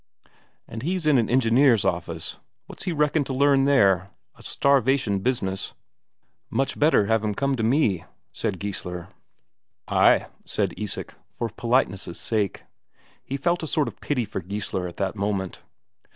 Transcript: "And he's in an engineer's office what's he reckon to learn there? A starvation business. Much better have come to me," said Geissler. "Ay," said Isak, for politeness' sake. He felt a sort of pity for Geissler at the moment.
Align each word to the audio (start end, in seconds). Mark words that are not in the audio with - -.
"And 0.67 0.81
he's 0.81 1.05
in 1.05 1.19
an 1.19 1.29
engineer's 1.29 1.85
office 1.85 2.39
what's 2.65 2.85
he 2.85 2.91
reckon 2.91 3.23
to 3.25 3.35
learn 3.35 3.65
there? 3.65 4.09
A 4.33 4.41
starvation 4.41 5.19
business. 5.19 5.73
Much 6.49 6.79
better 6.79 7.05
have 7.05 7.21
come 7.35 7.55
to 7.55 7.61
me," 7.61 8.05
said 8.31 8.57
Geissler. 8.59 9.09
"Ay," 9.87 10.25
said 10.43 10.73
Isak, 10.75 11.13
for 11.31 11.49
politeness' 11.49 12.19
sake. 12.19 12.63
He 13.23 13.37
felt 13.37 13.61
a 13.61 13.67
sort 13.67 13.87
of 13.87 14.01
pity 14.01 14.25
for 14.25 14.41
Geissler 14.41 14.87
at 14.87 14.97
the 14.97 15.11
moment. 15.13 15.61